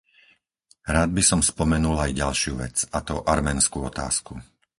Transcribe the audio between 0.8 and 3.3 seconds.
Rád by som spomenul aj ďalšiu vec, a to